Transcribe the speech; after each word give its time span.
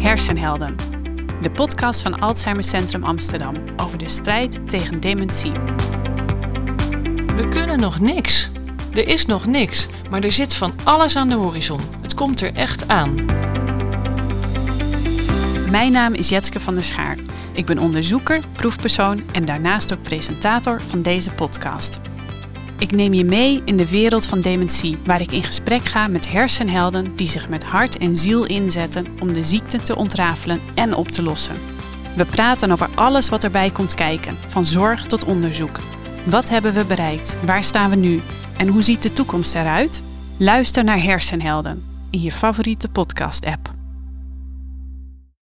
Hersenhelden, 0.00 0.76
de 1.42 1.50
podcast 1.50 2.02
van 2.02 2.20
Alzheimer 2.20 2.64
Centrum 2.64 3.04
Amsterdam 3.04 3.54
over 3.76 3.98
de 3.98 4.08
strijd 4.08 4.68
tegen 4.68 5.00
dementie. 5.00 5.50
We 7.36 7.46
kunnen 7.50 7.80
nog 7.80 8.00
niks. 8.00 8.50
Er 8.92 9.08
is 9.08 9.26
nog 9.26 9.46
niks, 9.46 9.88
maar 10.10 10.22
er 10.22 10.32
zit 10.32 10.54
van 10.54 10.72
alles 10.84 11.16
aan 11.16 11.28
de 11.28 11.34
horizon. 11.34 11.80
Het 12.02 12.14
komt 12.14 12.40
er 12.40 12.54
echt 12.54 12.88
aan. 12.88 13.14
Mijn 15.70 15.92
naam 15.92 16.14
is 16.14 16.28
Jetske 16.28 16.60
van 16.60 16.74
der 16.74 16.84
Schaar. 16.84 17.16
Ik 17.52 17.66
ben 17.66 17.78
onderzoeker, 17.78 18.44
proefpersoon 18.52 19.22
en 19.32 19.44
daarnaast 19.44 19.92
ook 19.92 20.02
presentator 20.02 20.80
van 20.80 21.02
deze 21.02 21.30
podcast. 21.30 22.00
Ik 22.80 22.92
neem 22.92 23.12
je 23.12 23.24
mee 23.24 23.62
in 23.64 23.76
de 23.76 23.88
wereld 23.88 24.26
van 24.26 24.40
dementie, 24.40 24.98
waar 25.04 25.20
ik 25.20 25.32
in 25.32 25.42
gesprek 25.42 25.84
ga 25.84 26.08
met 26.08 26.32
hersenhelden 26.32 27.16
die 27.16 27.26
zich 27.26 27.48
met 27.48 27.64
hart 27.64 27.98
en 27.98 28.16
ziel 28.16 28.44
inzetten 28.46 29.06
om 29.20 29.32
de 29.32 29.44
ziekte 29.44 29.82
te 29.82 29.96
ontrafelen 29.96 30.60
en 30.74 30.94
op 30.94 31.08
te 31.08 31.22
lossen. 31.22 31.56
We 32.16 32.24
praten 32.24 32.70
over 32.70 32.90
alles 32.94 33.28
wat 33.28 33.44
erbij 33.44 33.70
komt 33.70 33.94
kijken, 33.94 34.36
van 34.46 34.64
zorg 34.64 35.06
tot 35.06 35.24
onderzoek. 35.24 35.78
Wat 36.24 36.48
hebben 36.48 36.72
we 36.72 36.84
bereikt? 36.84 37.36
Waar 37.44 37.64
staan 37.64 37.90
we 37.90 37.96
nu? 37.96 38.20
En 38.56 38.68
hoe 38.68 38.82
ziet 38.82 39.02
de 39.02 39.12
toekomst 39.12 39.54
eruit? 39.54 40.02
Luister 40.36 40.84
naar 40.84 41.02
Hersenhelden 41.02 41.82
in 42.10 42.20
je 42.20 42.32
favoriete 42.32 42.88
podcast-app. 42.88 43.79